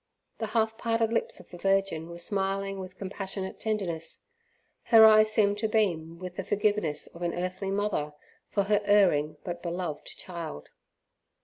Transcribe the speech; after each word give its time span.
The 0.39 0.47
half 0.57 0.79
parted 0.79 1.13
lips 1.13 1.39
of 1.39 1.49
the 1.51 1.59
Virgin 1.59 2.09
were 2.09 2.17
smiling 2.17 2.79
with 2.79 2.97
compassionate 2.97 3.59
tenderness; 3.59 4.23
her 4.85 5.05
eyes 5.05 5.31
seemed 5.31 5.59
to 5.59 5.67
beam 5.67 6.17
with 6.17 6.37
the 6.37 6.43
forgiveness 6.43 7.05
of 7.05 7.21
an 7.21 7.35
earthly 7.35 7.69
mother 7.69 8.15
for 8.49 8.63
her 8.63 8.81
erring 8.85 9.37
but 9.43 9.61
beloved 9.61 10.07
child. 10.17 10.71